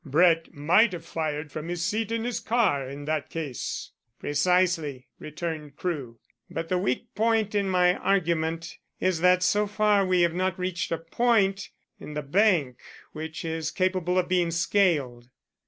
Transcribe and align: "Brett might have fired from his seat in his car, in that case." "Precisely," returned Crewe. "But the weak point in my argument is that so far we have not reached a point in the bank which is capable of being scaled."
"Brett 0.03 0.51
might 0.51 0.93
have 0.93 1.05
fired 1.05 1.51
from 1.51 1.67
his 1.69 1.85
seat 1.85 2.11
in 2.11 2.23
his 2.23 2.39
car, 2.39 2.89
in 2.89 3.05
that 3.05 3.29
case." 3.29 3.91
"Precisely," 4.19 5.05
returned 5.19 5.75
Crewe. 5.75 6.17
"But 6.49 6.69
the 6.69 6.79
weak 6.79 7.13
point 7.13 7.53
in 7.53 7.69
my 7.69 7.97
argument 7.97 8.79
is 8.99 9.19
that 9.21 9.43
so 9.43 9.67
far 9.67 10.03
we 10.03 10.21
have 10.21 10.33
not 10.33 10.57
reached 10.57 10.91
a 10.91 10.97
point 10.97 11.69
in 11.99 12.15
the 12.15 12.23
bank 12.23 12.79
which 13.11 13.45
is 13.45 13.69
capable 13.69 14.17
of 14.17 14.27
being 14.27 14.49
scaled." 14.49 15.29